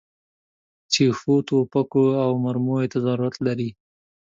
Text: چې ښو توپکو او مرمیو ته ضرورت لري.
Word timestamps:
چې 0.91 1.03
ښو 1.17 1.33
توپکو 1.47 2.03
او 2.25 2.31
مرمیو 2.43 2.89
ته 2.91 2.97
ضرورت 3.05 3.35
لري. 3.47 3.69